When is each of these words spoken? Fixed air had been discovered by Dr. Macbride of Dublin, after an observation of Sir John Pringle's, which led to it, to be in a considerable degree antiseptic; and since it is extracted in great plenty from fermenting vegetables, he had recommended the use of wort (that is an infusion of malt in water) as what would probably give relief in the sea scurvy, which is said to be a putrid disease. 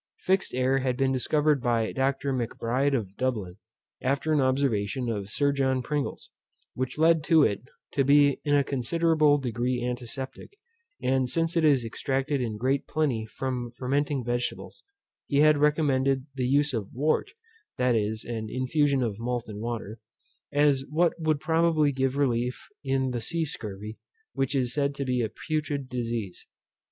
Fixed 0.21 0.55
air 0.55 0.79
had 0.79 0.97
been 0.97 1.11
discovered 1.11 1.61
by 1.61 1.91
Dr. 1.91 2.33
Macbride 2.33 2.95
of 2.95 3.15
Dublin, 3.17 3.57
after 4.01 4.33
an 4.33 4.41
observation 4.41 5.09
of 5.09 5.29
Sir 5.29 5.51
John 5.51 5.83
Pringle's, 5.83 6.31
which 6.73 6.97
led 6.97 7.23
to 7.25 7.43
it, 7.43 7.61
to 7.91 8.03
be 8.03 8.39
in 8.43 8.55
a 8.55 8.63
considerable 8.63 9.37
degree 9.37 9.85
antiseptic; 9.85 10.53
and 11.03 11.29
since 11.29 11.55
it 11.55 11.63
is 11.63 11.85
extracted 11.85 12.41
in 12.41 12.57
great 12.57 12.87
plenty 12.87 13.27
from 13.27 13.69
fermenting 13.77 14.23
vegetables, 14.25 14.83
he 15.27 15.41
had 15.41 15.57
recommended 15.59 16.25
the 16.33 16.47
use 16.47 16.73
of 16.73 16.91
wort 16.91 17.33
(that 17.77 17.93
is 17.93 18.25
an 18.25 18.47
infusion 18.49 19.03
of 19.03 19.19
malt 19.19 19.47
in 19.47 19.59
water) 19.59 19.99
as 20.51 20.83
what 20.89 21.13
would 21.19 21.39
probably 21.39 21.91
give 21.91 22.17
relief 22.17 22.69
in 22.83 23.11
the 23.11 23.21
sea 23.21 23.45
scurvy, 23.45 23.99
which 24.33 24.55
is 24.55 24.73
said 24.73 24.95
to 24.95 25.05
be 25.05 25.21
a 25.21 25.29
putrid 25.29 25.87
disease. 25.87 26.47